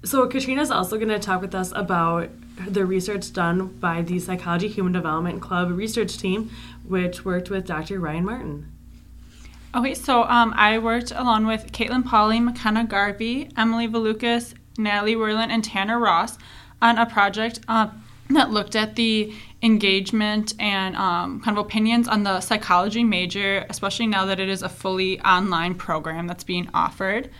So, 0.04 0.24
Katrina's 0.28 0.70
also 0.70 0.98
going 0.98 1.08
to 1.08 1.18
talk 1.18 1.40
with 1.40 1.52
us 1.52 1.72
about 1.74 2.30
the 2.68 2.86
research 2.86 3.32
done 3.32 3.66
by 3.66 4.02
the 4.02 4.20
Psychology 4.20 4.68
Human 4.68 4.92
Development 4.92 5.42
Club 5.42 5.70
research 5.70 6.16
team, 6.16 6.50
which 6.84 7.24
worked 7.24 7.50
with 7.50 7.66
Dr. 7.66 7.98
Ryan 7.98 8.24
Martin. 8.24 8.72
Okay, 9.74 9.94
so 9.94 10.22
um, 10.24 10.54
I 10.56 10.78
worked 10.78 11.10
along 11.10 11.46
with 11.46 11.72
Caitlin 11.72 12.04
Polly, 12.04 12.38
McKenna 12.38 12.84
Garvey, 12.84 13.50
Emily 13.56 13.88
Valukas, 13.88 14.54
Natalie 14.78 15.16
Werlin, 15.16 15.50
and 15.50 15.62
Tanner 15.62 15.98
Ross 15.98 16.38
on 16.82 16.98
a 16.98 17.06
project 17.06 17.60
uh, 17.68 17.88
that 18.30 18.50
looked 18.50 18.76
at 18.76 18.96
the 18.96 19.32
engagement 19.62 20.54
and 20.58 20.96
um, 20.96 21.40
kind 21.40 21.56
of 21.56 21.64
opinions 21.64 22.08
on 22.08 22.22
the 22.22 22.40
psychology 22.40 23.04
major, 23.04 23.64
especially 23.68 24.06
now 24.06 24.26
that 24.26 24.40
it 24.40 24.48
is 24.48 24.62
a 24.62 24.68
fully 24.68 25.20
online 25.20 25.74
program 25.74 26.26
that's 26.26 26.44
being 26.44 26.68
offered. 26.74 27.30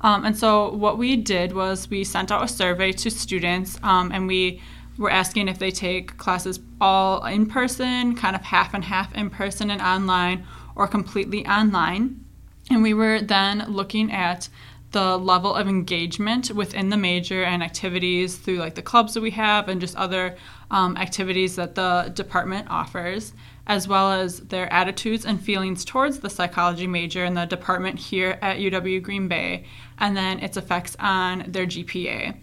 Um, 0.00 0.24
and 0.24 0.36
so, 0.36 0.70
what 0.72 0.98
we 0.98 1.16
did 1.16 1.52
was 1.54 1.88
we 1.88 2.04
sent 2.04 2.30
out 2.30 2.44
a 2.44 2.48
survey 2.48 2.92
to 2.92 3.10
students 3.10 3.78
um, 3.82 4.12
and 4.12 4.26
we 4.26 4.60
were 4.98 5.10
asking 5.10 5.48
if 5.48 5.58
they 5.58 5.70
take 5.70 6.16
classes 6.18 6.60
all 6.80 7.24
in 7.24 7.46
person, 7.46 8.14
kind 8.14 8.36
of 8.36 8.42
half 8.42 8.74
and 8.74 8.84
half 8.84 9.14
in 9.14 9.30
person 9.30 9.70
and 9.70 9.80
online, 9.80 10.46
or 10.76 10.86
completely 10.86 11.46
online. 11.46 12.24
And 12.70 12.82
we 12.82 12.94
were 12.94 13.20
then 13.20 13.64
looking 13.68 14.12
at 14.12 14.48
the 14.94 15.18
level 15.18 15.52
of 15.52 15.66
engagement 15.66 16.52
within 16.52 16.88
the 16.88 16.96
major 16.96 17.42
and 17.42 17.64
activities 17.64 18.36
through 18.36 18.58
like 18.58 18.76
the 18.76 18.82
clubs 18.82 19.12
that 19.14 19.20
we 19.20 19.32
have 19.32 19.68
and 19.68 19.80
just 19.80 19.96
other 19.96 20.36
um, 20.70 20.96
activities 20.96 21.56
that 21.56 21.74
the 21.74 22.12
department 22.14 22.66
offers. 22.70 23.34
as 23.66 23.88
well 23.88 24.12
as 24.12 24.40
their 24.40 24.70
attitudes 24.70 25.24
and 25.24 25.40
feelings 25.40 25.86
towards 25.86 26.18
the 26.20 26.28
psychology 26.28 26.86
major 26.86 27.24
in 27.24 27.32
the 27.32 27.46
department 27.46 27.98
here 27.98 28.38
at 28.42 28.58
UW 28.58 29.02
Green 29.02 29.26
Bay, 29.26 29.64
and 29.98 30.14
then 30.14 30.38
its 30.40 30.58
effects 30.58 30.94
on 31.00 31.44
their 31.48 31.64
GPA. 31.64 32.36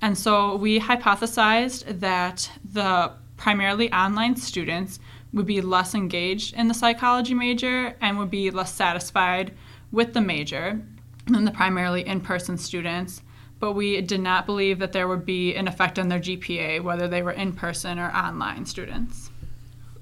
And 0.00 0.16
so 0.16 0.54
we 0.54 0.78
hypothesized 0.78 1.98
that 1.98 2.48
the 2.64 3.10
primarily 3.36 3.92
online 3.92 4.36
students 4.36 5.00
would 5.32 5.46
be 5.46 5.60
less 5.60 5.96
engaged 5.96 6.54
in 6.54 6.68
the 6.68 6.74
psychology 6.74 7.34
major 7.34 7.96
and 8.00 8.16
would 8.16 8.30
be 8.30 8.52
less 8.52 8.72
satisfied 8.72 9.52
with 9.90 10.14
the 10.14 10.20
major 10.20 10.80
than 11.28 11.44
the 11.44 11.50
primarily 11.50 12.06
in 12.06 12.20
person 12.20 12.58
students. 12.58 13.22
But 13.60 13.72
we 13.72 14.00
did 14.00 14.20
not 14.20 14.46
believe 14.46 14.78
that 14.78 14.92
there 14.92 15.08
would 15.08 15.24
be 15.24 15.54
an 15.54 15.66
effect 15.66 15.98
on 15.98 16.08
their 16.08 16.20
GPA, 16.20 16.82
whether 16.82 17.08
they 17.08 17.22
were 17.22 17.32
in 17.32 17.52
person 17.52 17.98
or 17.98 18.10
online 18.12 18.66
students. 18.66 19.30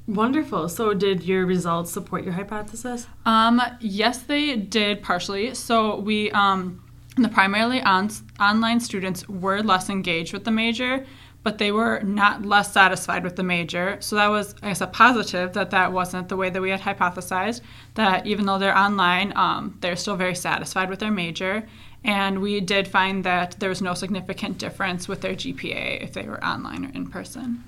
Wonderful. 0.07 0.69
So, 0.69 0.95
did 0.95 1.25
your 1.25 1.47
results 1.47 1.91
support 1.91 2.23
your 2.23 2.35
hypothesis? 2.35 3.09
Um, 3.25 3.61
yes, 3.81 4.19
they 4.19 4.57
did 4.57 5.03
partially. 5.03 5.55
So, 5.55 5.99
we, 5.99 6.31
um, 6.31 6.83
the 7.17 7.29
primarily 7.29 7.81
on- 7.81 8.11
online 8.39 8.79
students 8.79 9.29
were 9.29 9.63
less 9.63 9.91
engaged 9.91 10.33
with 10.33 10.45
the 10.45 10.53
major, 10.53 11.05
but 11.47 11.59
they 11.59 11.71
were 11.71 12.01
not 12.01 12.45
less 12.45 12.73
satisfied 12.73 13.23
with 13.23 13.37
the 13.37 13.43
major. 13.45 13.97
So 14.01 14.17
that 14.17 14.27
was, 14.27 14.57
I 14.65 14.71
guess, 14.71 14.81
a 14.81 14.89
positive 14.89 15.53
that 15.53 15.71
that 15.71 15.93
wasn't 15.93 16.29
the 16.29 16.37
way 16.37 16.51
that 16.51 16.61
we 16.61 16.71
had 16.71 16.81
hypothesized. 16.81 17.61
That 17.95 18.27
even 18.27 18.47
though 18.47 18.59
they're 18.59 18.77
online, 18.77 19.33
um, 19.37 19.79
they're 19.81 19.95
still 19.95 20.17
very 20.17 20.35
satisfied 20.35 20.91
with 20.91 20.99
their 20.99 21.13
major. 21.13 21.65
And 22.03 22.41
we 22.41 22.61
did 22.61 22.89
find 22.89 23.23
that 23.23 23.61
there 23.61 23.69
was 23.69 23.81
no 23.81 23.95
significant 23.95 24.59
difference 24.59 25.07
with 25.07 25.21
their 25.21 25.35
GPA 25.35 26.03
if 26.03 26.15
they 26.15 26.25
were 26.25 26.45
online 26.45 26.85
or 26.85 26.89
in 26.89 27.07
person. 27.07 27.63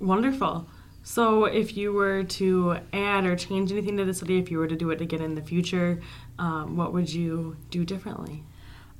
Wonderful. 0.00 0.66
So, 1.04 1.44
if 1.44 1.76
you 1.76 1.92
were 1.92 2.24
to 2.24 2.78
add 2.92 3.26
or 3.26 3.36
change 3.36 3.70
anything 3.70 3.96
to 3.98 4.04
the 4.04 4.12
study, 4.12 4.40
if 4.40 4.50
you 4.50 4.58
were 4.58 4.66
to 4.66 4.74
do 4.74 4.90
it 4.90 5.00
again 5.00 5.22
in 5.22 5.36
the 5.36 5.42
future, 5.42 6.02
um, 6.40 6.76
what 6.76 6.92
would 6.92 7.14
you 7.14 7.56
do 7.70 7.84
differently? 7.84 8.42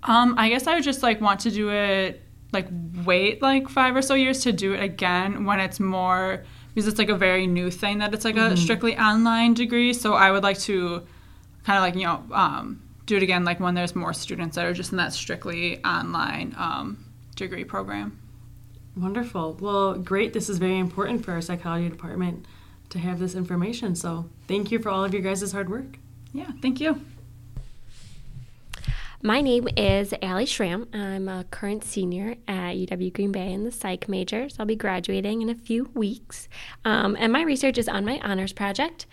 Um, 0.04 0.36
I 0.38 0.50
guess 0.50 0.68
I 0.68 0.76
would 0.76 0.84
just 0.84 1.02
like 1.02 1.20
want 1.20 1.40
to 1.40 1.50
do 1.50 1.70
it 1.70 2.22
like 2.52 2.66
wait 3.04 3.40
like 3.42 3.68
five 3.68 3.94
or 3.94 4.02
so 4.02 4.14
years 4.14 4.42
to 4.42 4.52
do 4.52 4.72
it 4.72 4.82
again 4.82 5.44
when 5.44 5.60
it's 5.60 5.78
more 5.78 6.44
because 6.68 6.86
it's 6.86 6.98
like 6.98 7.08
a 7.08 7.16
very 7.16 7.46
new 7.46 7.70
thing 7.70 7.98
that 7.98 8.14
it's 8.14 8.24
like 8.24 8.36
mm-hmm. 8.36 8.54
a 8.54 8.56
strictly 8.56 8.96
online 8.96 9.54
degree. 9.54 9.92
So 9.92 10.14
I 10.14 10.30
would 10.30 10.42
like 10.42 10.58
to 10.60 11.06
kind 11.64 11.76
of 11.76 11.82
like 11.82 11.94
you 11.94 12.04
know 12.04 12.24
um, 12.32 12.82
do 13.06 13.16
it 13.16 13.22
again 13.22 13.44
like 13.44 13.60
when 13.60 13.74
there's 13.74 13.94
more 13.94 14.12
students 14.12 14.56
that 14.56 14.66
are 14.66 14.72
just 14.72 14.92
in 14.92 14.98
that 14.98 15.12
strictly 15.12 15.84
online 15.84 16.54
um, 16.56 17.04
degree 17.36 17.64
program. 17.64 18.18
Wonderful. 18.96 19.56
Well, 19.60 19.94
great. 19.94 20.32
This 20.32 20.48
is 20.48 20.58
very 20.58 20.78
important 20.78 21.24
for 21.24 21.32
our 21.32 21.40
psychology 21.40 21.88
department 21.88 22.46
to 22.90 22.98
have 22.98 23.18
this 23.18 23.34
information. 23.34 23.94
So 23.94 24.28
thank 24.48 24.70
you 24.70 24.78
for 24.78 24.90
all 24.90 25.04
of 25.04 25.14
your 25.14 25.22
guys' 25.22 25.52
hard 25.52 25.70
work. 25.70 25.98
Yeah, 26.32 26.50
thank 26.60 26.80
you. 26.80 27.00
My 29.22 29.42
name 29.42 29.68
is 29.76 30.14
Allie 30.22 30.46
Schramm. 30.46 30.88
I'm 30.94 31.28
a 31.28 31.44
current 31.44 31.84
senior 31.84 32.36
at 32.48 32.76
UW 32.76 33.12
Green 33.12 33.32
Bay 33.32 33.52
in 33.52 33.64
the 33.64 33.70
psych 33.70 34.08
major, 34.08 34.48
so 34.48 34.56
I'll 34.60 34.66
be 34.66 34.76
graduating 34.76 35.42
in 35.42 35.50
a 35.50 35.54
few 35.54 35.90
weeks. 35.92 36.48
Um, 36.86 37.18
and 37.20 37.30
my 37.30 37.42
research 37.42 37.76
is 37.76 37.86
on 37.86 38.06
my 38.06 38.18
honors 38.20 38.54
project. 38.54 39.04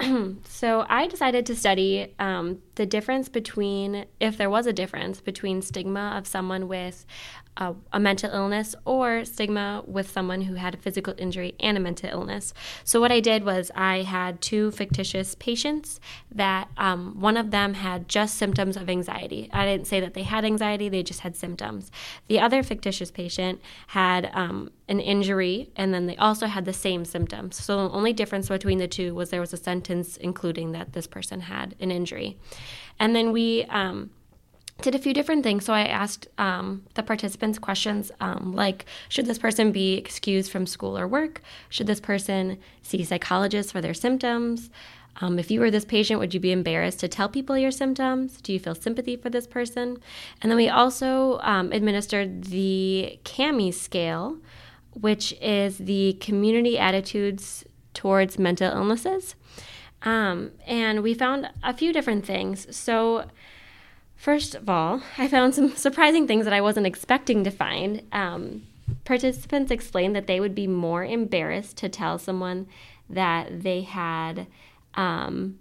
so 0.44 0.84
I 0.88 1.06
decided 1.06 1.46
to 1.46 1.54
study 1.54 2.12
um, 2.18 2.60
the 2.74 2.86
difference 2.86 3.28
between, 3.28 4.06
if 4.18 4.36
there 4.36 4.50
was 4.50 4.66
a 4.66 4.72
difference, 4.72 5.20
between 5.20 5.62
stigma 5.62 6.14
of 6.16 6.26
someone 6.26 6.66
with 6.66 7.06
a, 7.56 7.74
a, 7.92 8.00
mental 8.00 8.30
illness 8.30 8.74
or 8.84 9.24
stigma 9.24 9.82
with 9.86 10.10
someone 10.10 10.42
who 10.42 10.54
had 10.54 10.74
a 10.74 10.78
physical 10.78 11.14
injury 11.18 11.54
and 11.60 11.76
a 11.76 11.80
mental 11.80 12.08
illness. 12.08 12.54
So, 12.84 13.00
what 13.00 13.12
I 13.12 13.20
did 13.20 13.44
was 13.44 13.70
I 13.74 14.02
had 14.02 14.40
two 14.40 14.70
fictitious 14.70 15.34
patients 15.34 16.00
that 16.30 16.68
um, 16.78 17.20
one 17.20 17.36
of 17.36 17.50
them 17.50 17.74
had 17.74 18.08
just 18.08 18.36
symptoms 18.36 18.76
of 18.76 18.88
anxiety. 18.88 19.50
I 19.52 19.66
didn't 19.66 19.86
say 19.86 20.00
that 20.00 20.14
they 20.14 20.22
had 20.22 20.44
anxiety, 20.44 20.88
they 20.88 21.02
just 21.02 21.20
had 21.20 21.36
symptoms. 21.36 21.90
The 22.28 22.40
other 22.40 22.62
fictitious 22.62 23.10
patient 23.10 23.60
had 23.88 24.30
um, 24.32 24.70
an 24.88 25.00
injury 25.00 25.70
and 25.76 25.92
then 25.92 26.06
they 26.06 26.16
also 26.16 26.46
had 26.46 26.64
the 26.64 26.72
same 26.72 27.04
symptoms. 27.04 27.62
So, 27.62 27.88
the 27.88 27.94
only 27.94 28.14
difference 28.14 28.48
between 28.48 28.78
the 28.78 28.88
two 28.88 29.14
was 29.14 29.28
there 29.28 29.40
was 29.40 29.52
a 29.52 29.58
sentence 29.58 30.16
including 30.16 30.72
that 30.72 30.94
this 30.94 31.06
person 31.06 31.40
had 31.40 31.74
an 31.80 31.90
injury. 31.90 32.38
And 32.98 33.14
then 33.14 33.32
we, 33.32 33.64
um, 33.64 34.10
did 34.82 34.94
a 34.94 34.98
few 34.98 35.14
different 35.14 35.42
things. 35.42 35.64
So 35.64 35.72
I 35.72 35.84
asked 35.84 36.28
um, 36.38 36.84
the 36.94 37.02
participants 37.02 37.58
questions 37.58 38.12
um, 38.20 38.52
like 38.54 38.86
Should 39.08 39.26
this 39.26 39.38
person 39.38 39.72
be 39.72 39.94
excused 39.94 40.50
from 40.50 40.66
school 40.66 40.98
or 40.98 41.08
work? 41.08 41.40
Should 41.68 41.86
this 41.86 42.00
person 42.00 42.58
see 42.82 43.04
psychologists 43.04 43.72
for 43.72 43.80
their 43.80 43.94
symptoms? 43.94 44.70
Um, 45.20 45.38
if 45.38 45.50
you 45.50 45.60
were 45.60 45.70
this 45.70 45.84
patient, 45.84 46.20
would 46.20 46.32
you 46.32 46.40
be 46.40 46.52
embarrassed 46.52 47.00
to 47.00 47.08
tell 47.08 47.28
people 47.28 47.58
your 47.58 47.70
symptoms? 47.70 48.40
Do 48.40 48.52
you 48.52 48.58
feel 48.58 48.74
sympathy 48.74 49.16
for 49.16 49.28
this 49.28 49.46
person? 49.46 49.98
And 50.40 50.50
then 50.50 50.56
we 50.56 50.68
also 50.68 51.38
um, 51.40 51.70
administered 51.70 52.44
the 52.44 53.18
CAMI 53.24 53.72
scale, 53.72 54.38
which 54.94 55.32
is 55.40 55.78
the 55.78 56.14
community 56.14 56.78
attitudes 56.78 57.64
towards 57.92 58.38
mental 58.38 58.72
illnesses. 58.72 59.34
Um, 60.04 60.52
and 60.66 61.02
we 61.02 61.14
found 61.14 61.50
a 61.62 61.74
few 61.74 61.92
different 61.92 62.26
things. 62.26 62.74
So, 62.74 63.26
First 64.22 64.54
of 64.54 64.68
all, 64.68 65.02
I 65.18 65.26
found 65.26 65.52
some 65.52 65.70
surprising 65.74 66.28
things 66.28 66.44
that 66.44 66.54
I 66.54 66.60
wasn't 66.60 66.86
expecting 66.86 67.42
to 67.42 67.50
find. 67.50 68.02
Um, 68.12 68.62
participants 69.04 69.72
explained 69.72 70.14
that 70.14 70.28
they 70.28 70.38
would 70.38 70.54
be 70.54 70.68
more 70.68 71.04
embarrassed 71.04 71.76
to 71.78 71.88
tell 71.88 72.20
someone 72.20 72.68
that 73.10 73.64
they 73.64 73.80
had 73.80 74.46
um, 74.94 75.58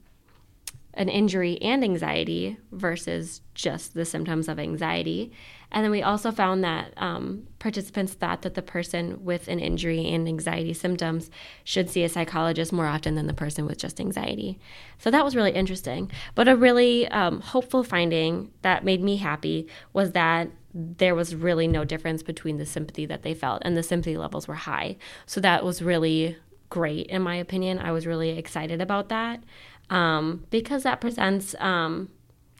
an 0.94 1.10
injury 1.10 1.62
and 1.62 1.84
anxiety 1.84 2.58
versus 2.72 3.42
just 3.54 3.94
the 3.94 4.06
symptoms 4.06 4.48
of 4.48 4.60
anxiety. 4.60 5.32
And 5.72 5.86
then 5.86 5.92
we 5.92 6.04
also 6.04 6.32
found 6.32 6.64
that 6.64 6.94
um, 6.98 7.48
participants 7.60 8.14
thought 8.14 8.42
that 8.42 8.56
the 8.56 8.62
person 8.62 9.24
with 9.24 9.48
an 9.48 9.60
injury 9.60 10.06
and 10.06 10.28
anxiety 10.28 10.74
symptoms 10.74 11.32
should 11.64 11.90
see 11.90 12.04
a 12.04 12.10
psychologist 12.10 12.74
more 12.74 12.88
often 12.88 13.16
than 13.16 13.28
the 13.28 13.34
person 13.34 13.66
with 13.66 13.78
just 13.78 14.02
anxiety. 14.02 14.60
So 14.98 15.10
that 15.12 15.24
was 15.24 15.36
really 15.36 15.52
interesting. 15.52 16.12
But 16.36 16.50
a 16.50 16.58
really 16.58 17.08
um, 17.08 17.40
hopeful 17.40 17.84
finding 17.84 18.52
that 18.64 18.84
made 18.84 19.02
me 19.02 19.16
happy 19.16 19.68
was 19.94 20.12
that 20.12 20.50
there 20.74 21.16
was 21.16 21.36
really 21.36 21.68
no 21.68 21.86
difference 21.86 22.24
between 22.24 22.58
the 22.58 22.66
sympathy 22.66 23.06
that 23.06 23.24
they 23.24 23.34
felt, 23.34 23.62
and 23.64 23.76
the 23.76 23.84
sympathy 23.84 24.18
levels 24.18 24.48
were 24.48 24.56
high. 24.56 24.98
So 25.26 25.42
that 25.42 25.66
was 25.66 25.82
really 25.82 26.38
great, 26.70 27.08
in 27.08 27.22
my 27.22 27.36
opinion. 27.36 27.78
I 27.80 27.92
was 27.92 28.08
really 28.08 28.30
excited 28.30 28.82
about 28.82 29.10
that 29.10 29.44
um, 29.92 30.46
because 30.50 30.84
that 30.84 31.02
presents 31.02 31.54
um, 31.60 32.10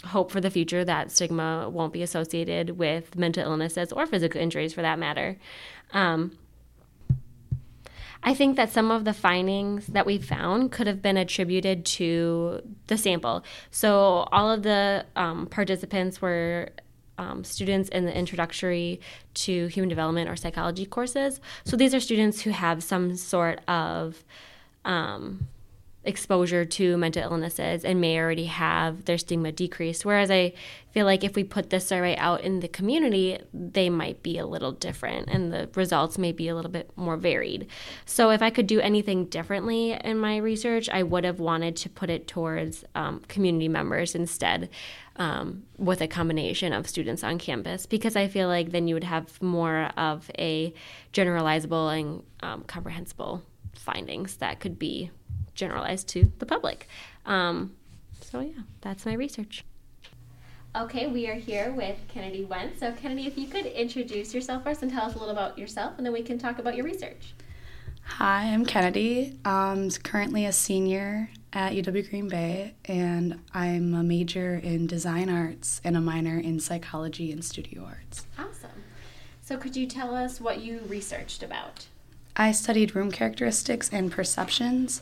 hope 0.06 0.32
for 0.32 0.42
the 0.42 0.52
future 0.52 0.84
that 0.84 1.12
stigma 1.12 1.70
won't 1.70 1.94
be 1.94 2.04
associated 2.04 2.78
with 2.78 3.16
mental 3.16 3.44
illnesses 3.44 3.92
or 3.92 4.06
physical 4.06 4.40
injuries 4.40 4.74
for 4.74 4.82
that 4.82 5.00
matter. 5.00 5.38
Um, 5.94 6.38
I 8.24 8.36
think 8.36 8.56
that 8.58 8.72
some 8.72 8.92
of 8.92 9.06
the 9.06 9.14
findings 9.14 9.88
that 9.88 10.06
we 10.06 10.20
found 10.20 10.72
could 10.72 10.86
have 10.86 11.02
been 11.02 11.18
attributed 11.18 11.86
to 11.86 12.62
the 12.88 12.98
sample. 12.98 13.44
So, 13.72 14.28
all 14.32 14.52
of 14.52 14.62
the 14.62 15.06
um, 15.16 15.48
participants 15.48 16.22
were 16.22 16.70
um, 17.18 17.44
students 17.44 17.90
in 17.90 18.06
the 18.06 18.16
introductory 18.16 19.00
to 19.36 19.68
human 19.68 19.90
development 19.90 20.30
or 20.30 20.36
psychology 20.36 20.86
courses. 20.86 21.42
So, 21.64 21.76
these 21.76 21.96
are 21.96 22.00
students 22.00 22.42
who 22.42 22.52
have 22.52 22.84
some 22.84 23.16
sort 23.16 23.68
of 23.68 24.24
um, 24.86 25.48
exposure 26.04 26.66
to 26.66 26.98
mental 26.98 27.22
illnesses 27.22 27.86
and 27.86 28.02
may 28.02 28.18
already 28.18 28.46
have 28.46 29.06
their 29.06 29.18
stigma 29.18 29.52
decreased. 29.52 30.04
Whereas 30.04 30.32
I 30.32 30.54
feel 30.92 31.06
like 31.06 31.24
if 31.24 31.36
we 31.36 31.44
put 31.44 31.70
this 31.70 31.86
survey 31.88 32.16
out 32.18 32.42
in 32.42 32.60
the 32.60 32.68
community, 32.68 33.38
they 33.54 33.90
might 33.90 34.24
be 34.24 34.40
a 34.40 34.46
little 34.46 34.72
different 34.72 35.30
and 35.30 35.54
the 35.54 35.70
results 35.76 36.18
may 36.18 36.32
be 36.32 36.48
a 36.48 36.56
little 36.56 36.72
bit 36.72 36.90
more 36.96 37.18
varied. 37.18 37.68
So 38.06 38.32
if 38.32 38.42
I 38.42 38.50
could 38.50 38.66
do 38.66 38.80
anything 38.80 39.26
differently 39.26 39.92
in 39.92 40.18
my 40.18 40.38
research, 40.38 40.90
I 40.90 41.04
would 41.04 41.24
have 41.24 41.40
wanted 41.40 41.76
to 41.78 41.90
put 41.90 42.10
it 42.10 42.28
towards 42.28 42.84
um, 42.96 43.22
community 43.28 43.68
members 43.68 44.16
instead. 44.16 44.70
Um, 45.18 45.64
with 45.78 46.02
a 46.02 46.08
combination 46.08 46.72
of 46.72 46.88
students 46.88 47.22
on 47.22 47.38
campus, 47.38 47.86
because 47.86 48.16
I 48.16 48.28
feel 48.28 48.48
like 48.48 48.72
then 48.72 48.88
you 48.88 48.96
would 48.96 49.04
have 49.04 49.40
more 49.42 49.92
of 49.98 50.32
a 50.40 50.74
generalizable 51.14 52.00
and 52.00 52.24
um, 52.42 52.64
comprehensible 52.64 53.44
findings 53.74 54.38
that 54.38 54.62
could 54.62 54.80
be 54.80 55.12
generalized 55.54 56.08
to 56.10 56.32
the 56.40 56.46
public. 56.46 56.88
Um, 57.26 57.74
so, 58.22 58.40
yeah, 58.40 58.62
that's 58.82 59.06
my 59.06 59.14
research. 59.14 59.66
Okay, 60.74 61.08
we 61.08 61.28
are 61.28 61.36
here 61.36 61.74
with 61.74 61.98
Kennedy 62.08 62.46
Wentz. 62.46 62.80
So, 62.80 62.94
Kennedy, 62.94 63.28
if 63.28 63.38
you 63.38 63.48
could 63.48 63.66
introduce 63.66 64.34
yourself 64.34 64.64
first 64.64 64.82
and 64.82 64.92
tell 64.92 65.04
us 65.04 65.16
a 65.16 65.18
little 65.18 65.32
about 65.32 65.58
yourself, 65.58 65.96
and 65.98 66.06
then 66.06 66.14
we 66.14 66.22
can 66.22 66.40
talk 66.40 66.60
about 66.60 66.76
your 66.76 66.86
research. 66.86 67.34
Hi, 68.04 68.46
I'm 68.46 68.66
Kennedy. 68.66 69.38
I'm 69.44 69.90
currently 69.92 70.46
a 70.46 70.54
senior 70.54 71.30
at 71.54 71.74
UW 71.74 72.10
Green 72.10 72.30
Bay, 72.30 72.76
and 72.86 73.40
I'm 73.54 73.94
a 73.94 74.04
major 74.04 74.56
in 74.56 74.88
design 74.88 75.30
arts 75.30 75.82
and 75.84 75.98
a 75.98 76.02
minor 76.02 76.40
in 76.40 76.60
psychology 76.60 77.32
and 77.32 77.44
studio 77.44 77.84
arts. 77.84 78.26
Awesome. 78.40 78.72
So, 79.42 79.58
could 79.58 79.76
you 79.76 79.88
tell 79.88 80.16
us 80.16 80.40
what 80.40 80.62
you 80.62 80.82
researched 80.88 81.44
about? 81.44 81.88
I 82.36 82.54
studied 82.54 82.96
room 82.96 83.12
characteristics 83.12 83.90
and 83.92 84.10
perceptions 84.10 85.02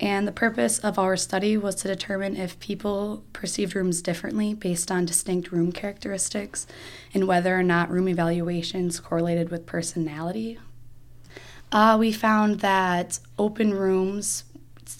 And 0.00 0.28
the 0.28 0.32
purpose 0.32 0.78
of 0.78 0.98
our 0.98 1.16
study 1.16 1.56
was 1.56 1.74
to 1.76 1.88
determine 1.88 2.36
if 2.36 2.60
people 2.60 3.24
perceived 3.32 3.74
rooms 3.74 4.00
differently 4.00 4.54
based 4.54 4.92
on 4.92 5.04
distinct 5.04 5.50
room 5.50 5.72
characteristics 5.72 6.66
and 7.12 7.26
whether 7.26 7.58
or 7.58 7.64
not 7.64 7.90
room 7.90 8.08
evaluations 8.08 9.00
correlated 9.00 9.50
with 9.50 9.66
personality. 9.66 10.58
Uh, 11.72 11.96
we 11.98 12.12
found 12.12 12.60
that 12.60 13.18
open 13.38 13.74
rooms 13.74 14.44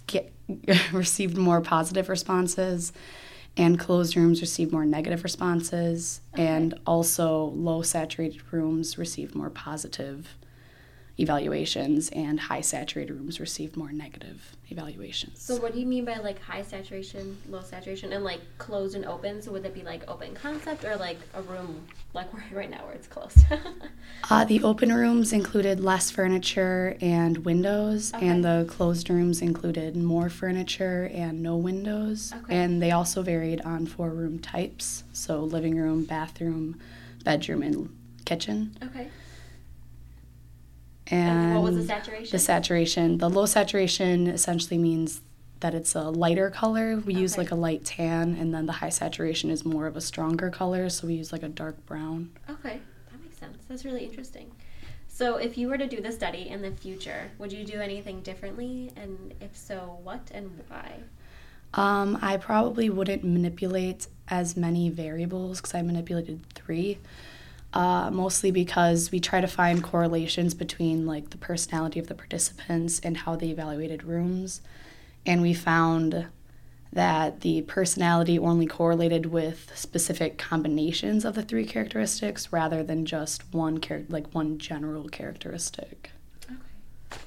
get, 0.08 0.32
received 0.92 1.36
more 1.36 1.60
positive 1.60 2.08
responses 2.08 2.92
and 3.58 3.78
closed 3.78 4.16
rooms 4.16 4.40
received 4.40 4.72
more 4.72 4.84
negative 4.84 5.24
responses, 5.24 6.20
okay. 6.32 6.46
and 6.46 6.78
also 6.86 7.46
low 7.56 7.82
saturated 7.82 8.40
rooms 8.52 8.96
received 8.96 9.34
more 9.34 9.50
positive 9.50 10.36
evaluations, 11.18 12.08
and 12.10 12.38
high 12.38 12.60
saturated 12.60 13.12
rooms 13.12 13.40
received 13.40 13.76
more 13.76 13.92
negative 13.92 14.56
evaluations. 14.70 15.42
So, 15.42 15.56
what 15.56 15.72
do 15.72 15.80
you 15.80 15.86
mean 15.86 16.04
by 16.04 16.18
like 16.18 16.40
high 16.40 16.62
saturation, 16.62 17.36
low 17.48 17.62
saturation, 17.62 18.12
and 18.12 18.22
like 18.24 18.40
closed 18.58 18.94
and 18.94 19.04
open? 19.04 19.42
So, 19.42 19.50
would 19.52 19.64
it 19.64 19.74
be 19.74 19.82
like 19.82 20.08
open 20.08 20.34
concept 20.34 20.84
or 20.84 20.96
like 20.96 21.18
a 21.34 21.42
room 21.42 21.86
like 22.14 22.32
we're 22.52 22.58
right 22.58 22.70
now 22.70 22.84
where 22.84 22.94
it's 22.94 23.08
closed? 23.08 23.38
uh, 24.30 24.44
the 24.44 24.62
open 24.62 24.92
rooms 24.92 25.32
included 25.32 25.80
less 25.80 26.10
furniture 26.10 26.96
and 27.00 27.38
windows, 27.44 28.14
okay. 28.14 28.26
and 28.26 28.44
the 28.44 28.66
closed 28.68 29.10
rooms 29.10 29.42
included 29.42 29.96
more 29.96 30.28
furniture 30.28 31.10
and 31.12 31.42
no 31.42 31.56
windows. 31.56 32.32
Okay. 32.44 32.56
And 32.56 32.80
they 32.80 32.92
also 32.92 33.22
varied 33.22 33.60
on 33.62 33.86
four 33.86 34.10
room 34.10 34.38
types 34.38 35.04
so, 35.12 35.42
living 35.42 35.76
room, 35.76 36.04
bathroom, 36.04 36.78
bedroom, 37.24 37.62
and 37.62 37.96
kitchen. 38.24 38.76
Okay. 38.84 39.08
And, 41.10 41.54
what 41.54 41.64
was 41.64 41.76
the 41.76 41.84
saturation? 41.84 42.30
The 42.30 42.38
saturation. 42.38 43.18
The 43.18 43.30
low 43.30 43.46
saturation 43.46 44.26
essentially 44.26 44.78
means 44.78 45.22
that 45.60 45.74
it's 45.74 45.94
a 45.94 46.10
lighter 46.10 46.50
color. 46.50 46.96
We 46.96 47.14
okay. 47.14 47.20
use 47.20 47.38
like 47.38 47.50
a 47.50 47.54
light 47.54 47.84
tan, 47.84 48.36
and 48.38 48.54
then 48.54 48.66
the 48.66 48.72
high 48.72 48.90
saturation 48.90 49.50
is 49.50 49.64
more 49.64 49.86
of 49.86 49.96
a 49.96 50.00
stronger 50.00 50.50
color, 50.50 50.88
so 50.88 51.06
we 51.06 51.14
use 51.14 51.32
like 51.32 51.42
a 51.42 51.48
dark 51.48 51.84
brown. 51.86 52.30
Okay, 52.48 52.80
that 53.10 53.22
makes 53.22 53.38
sense. 53.38 53.64
That's 53.68 53.84
really 53.84 54.04
interesting. 54.04 54.52
So, 55.08 55.36
if 55.36 55.58
you 55.58 55.68
were 55.68 55.78
to 55.78 55.86
do 55.88 56.00
the 56.00 56.12
study 56.12 56.48
in 56.48 56.62
the 56.62 56.70
future, 56.70 57.30
would 57.38 57.52
you 57.52 57.64
do 57.64 57.80
anything 57.80 58.20
differently? 58.20 58.92
And 58.94 59.34
if 59.40 59.56
so, 59.56 59.98
what 60.04 60.30
and 60.32 60.60
why? 60.68 61.00
Um, 61.74 62.18
I 62.22 62.36
probably 62.36 62.88
wouldn't 62.88 63.24
manipulate 63.24 64.06
as 64.28 64.56
many 64.56 64.90
variables 64.90 65.60
because 65.60 65.74
I 65.74 65.82
manipulated 65.82 66.40
three 66.54 66.98
uh, 67.74 68.10
mostly 68.10 68.50
because 68.50 69.10
we 69.10 69.20
try 69.20 69.40
to 69.40 69.46
find 69.46 69.82
correlations 69.82 70.54
between 70.54 71.06
like 71.06 71.30
the 71.30 71.36
personality 71.36 72.00
of 72.00 72.06
the 72.06 72.14
participants 72.14 73.00
and 73.00 73.16
how 73.18 73.36
they 73.36 73.48
evaluated 73.48 74.04
rooms. 74.04 74.60
And 75.26 75.42
we 75.42 75.52
found 75.52 76.26
that 76.92 77.42
the 77.42 77.62
personality 77.62 78.38
only 78.38 78.66
correlated 78.66 79.26
with 79.26 79.70
specific 79.74 80.38
combinations 80.38 81.24
of 81.24 81.34
the 81.34 81.42
three 81.42 81.66
characteristics 81.66 82.50
rather 82.50 82.82
than 82.82 83.04
just 83.04 83.52
one 83.52 83.80
char- 83.80 84.04
like 84.08 84.26
one 84.32 84.56
general 84.58 85.06
characteristic. 85.08 86.10
Okay. 86.44 86.54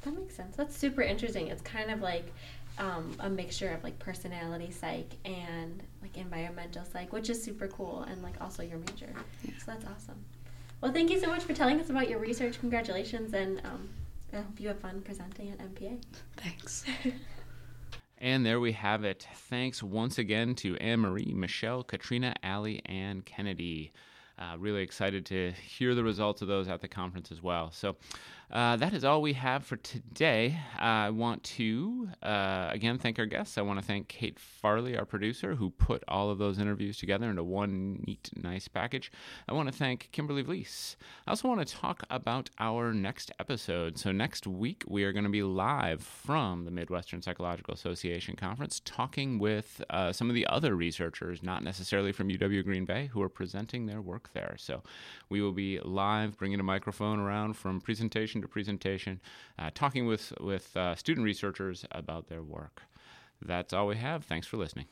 That 0.02 0.18
makes 0.18 0.36
sense. 0.36 0.56
That's 0.56 0.76
super 0.76 1.04
interesting. 1.04 1.48
It's 1.48 1.62
kind 1.62 1.92
of 1.92 2.02
like 2.02 2.34
um, 2.82 3.16
a 3.20 3.30
mixture 3.30 3.70
of 3.70 3.84
like 3.84 3.98
personality 4.00 4.72
psych 4.72 5.16
and 5.24 5.84
like 6.02 6.18
environmental 6.18 6.84
psych, 6.84 7.14
which 7.14 7.30
is 7.30 7.42
super 7.42 7.68
cool, 7.68 8.02
and 8.10 8.22
like 8.24 8.42
also 8.42 8.64
your 8.64 8.80
major. 8.80 9.14
Yeah. 9.44 9.52
So 9.60 9.66
that's 9.68 9.86
awesome. 9.86 10.26
Well, 10.82 10.92
thank 10.92 11.12
you 11.12 11.20
so 11.20 11.28
much 11.28 11.44
for 11.44 11.54
telling 11.54 11.80
us 11.80 11.92
about 11.92 12.10
your 12.10 12.20
research. 12.20 12.60
Congratulations, 12.60 13.34
and 13.34 13.62
um, 13.64 13.88
I 14.34 14.38
hope 14.38 14.60
you 14.60 14.68
have 14.70 14.80
fun 14.80 15.02
presenting 15.02 15.52
at 15.52 15.60
MPA. 15.60 16.02
Thanks. 16.38 16.84
And 18.24 18.46
there 18.46 18.60
we 18.60 18.74
have 18.74 19.04
it. 19.04 19.28
Thanks 19.50 19.82
once 19.82 20.20
again 20.20 20.54
to 20.58 20.78
Anne 20.78 21.00
Marie, 21.00 21.34
Michelle, 21.36 21.84
Katrina, 21.84 22.36
Allie, 22.44 22.80
and 22.86 23.26
Kennedy. 23.26 23.92
Uh, 24.38 24.58
really 24.60 24.84
excited 24.84 25.26
to 25.26 25.54
hear 25.54 25.96
the 25.96 26.04
results 26.04 26.44
of 26.44 26.48
those 26.48 26.68
at 26.68 26.82
the 26.82 26.88
conference 26.88 27.32
as 27.32 27.42
well. 27.42 27.72
So, 27.72 27.96
uh, 28.52 28.76
that 28.76 28.94
is 28.94 29.06
all 29.06 29.22
we 29.22 29.32
have 29.32 29.64
for 29.64 29.78
today. 29.78 30.60
I 30.78 31.10
want 31.10 31.42
to, 31.44 32.10
uh, 32.22 32.68
again, 32.70 32.98
thank 32.98 33.18
our 33.18 33.26
guests. 33.26 33.58
I 33.58 33.62
want 33.62 33.80
to 33.80 33.86
thank 33.86 34.10
Kate 34.10 34.38
Farley, 34.38 34.98
our 34.98 35.06
producer, 35.06 35.56
who 35.56 35.70
put 35.70 36.04
all 36.10 36.30
of 36.30 36.38
those 36.38 36.60
interviews 36.60 36.98
together 36.98 37.30
into 37.30 37.44
one 37.44 38.04
neat, 38.06 38.30
nice 38.36 38.68
package. 38.68 39.10
I 39.48 39.54
want 39.54 39.72
to 39.72 39.78
thank 39.78 40.10
Kimberly 40.12 40.44
Vlies. 40.44 40.98
I 41.26 41.32
also 41.32 41.48
want 41.48 41.66
to 41.66 41.74
talk 41.74 42.04
about 42.10 42.50
our 42.60 42.94
next 42.94 43.32
episode. 43.40 43.98
So, 43.98 44.12
next 44.12 44.46
week, 44.46 44.84
we 44.86 45.06
are 45.06 45.14
going 45.14 45.24
to 45.24 45.30
be 45.30 45.44
live 45.44 46.02
from 46.02 46.66
the 46.66 46.72
Midwestern 46.72 47.22
Psychological 47.22 47.74
Association 47.74 48.36
Conference, 48.36 48.82
talking 48.84 49.40
with 49.40 49.82
uh, 49.90 50.12
some 50.12 50.30
of 50.30 50.36
the 50.36 50.46
other 50.48 50.76
researchers, 50.76 51.42
not 51.42 51.64
necessarily 51.64 52.12
from 52.12 52.28
UW 52.28 52.66
Green 52.66 52.84
Bay, 52.84 53.10
who 53.14 53.22
are 53.22 53.30
presenting 53.30 53.86
their 53.86 54.02
work 54.02 54.30
there. 54.34 54.56
So, 54.58 54.84
we 55.30 55.42
will 55.42 55.54
be 55.54 55.80
live, 55.80 56.38
bringing 56.38 56.60
a 56.60 56.64
microphone 56.64 57.20
around 57.20 57.54
from 57.54 57.80
presentation 57.80 58.41
to 58.42 58.48
presentation, 58.48 59.20
uh, 59.60 59.72
talking 59.74 60.06
with, 60.08 60.34
with 60.40 60.76
uh, 60.76 60.96
student 60.96 61.26
researchers 61.26 61.86
about 61.92 62.28
their 62.28 62.44
work. 62.44 62.84
That's 63.42 63.74
all 63.74 63.88
we 63.88 63.98
have. 63.98 64.26
Thanks 64.26 64.48
for 64.48 64.58
listening. 64.58 64.86